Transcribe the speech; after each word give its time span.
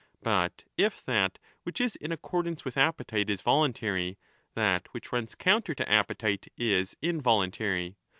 But 0.23 0.63
if 0.77 1.03
that 1.05 1.37
which 1.61 1.79
is 1.79 1.95
in 1.95 2.11
accordance 2.11 2.65
with 2.65 2.73
20 2.73 2.87
appetite 2.87 3.29
is 3.29 3.43
voluntary, 3.43 4.17
that 4.55 4.87
which 4.95 5.11
runs 5.11 5.35
counter 5.35 5.75
to 5.75 5.87
appetite 5.87 6.51
is 6.57 6.97
involuntary. 7.03 7.97